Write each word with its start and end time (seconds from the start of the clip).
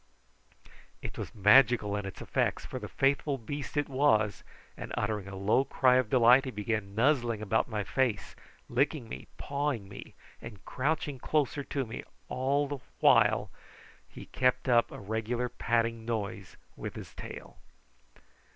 It 1.03 1.15
was 1.15 1.35
magical 1.35 1.95
in 1.95 2.07
its 2.07 2.23
effects, 2.23 2.65
for 2.65 2.79
the 2.79 2.87
faithful 2.87 3.37
beast 3.37 3.77
it 3.77 3.87
was, 3.87 4.43
and 4.75 4.91
uttering 4.97 5.27
a 5.27 5.35
low 5.35 5.63
cry 5.63 5.97
of 5.97 6.09
delight 6.09 6.45
he 6.45 6.49
began 6.49 6.95
nuzzling 6.95 7.39
about 7.39 7.67
my 7.69 7.83
face, 7.83 8.35
licking 8.67 9.07
me, 9.07 9.27
pawing 9.37 9.87
me, 9.87 10.15
and 10.41 10.65
crouching 10.65 11.19
closer 11.19 11.63
to 11.65 11.85
me, 11.85 11.99
as 11.99 12.05
all 12.29 12.67
the 12.67 12.79
while 12.99 13.51
he 14.09 14.25
kept 14.25 14.67
up 14.67 14.91
a 14.91 14.99
regular 14.99 15.49
patting 15.49 16.03
noise 16.03 16.57
with 16.75 16.95
his 16.95 17.13
tail. 17.13 17.57